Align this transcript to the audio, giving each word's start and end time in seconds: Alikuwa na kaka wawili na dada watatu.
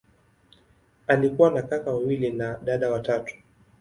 Alikuwa 1.07 1.51
na 1.51 1.61
kaka 1.61 1.91
wawili 1.91 2.29
na 2.31 2.57
dada 2.63 2.89
watatu. 2.91 3.35